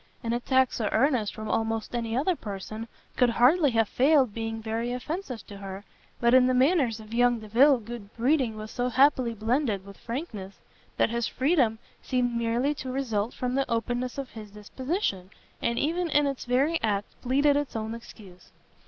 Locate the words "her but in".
5.57-6.47